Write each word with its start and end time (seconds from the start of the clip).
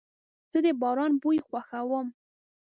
زه 0.51 0.57
د 0.65 0.67
باران 0.81 1.11
بوی 1.21 1.37
خوښوم. 1.47 2.07